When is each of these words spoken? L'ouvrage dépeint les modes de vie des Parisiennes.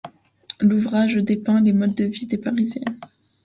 L'ouvrage 0.59 1.17
dépeint 1.17 1.61
les 1.61 1.73
modes 1.73 1.93
de 1.93 2.05
vie 2.05 2.25
des 2.25 2.39
Parisiennes. 2.39 2.97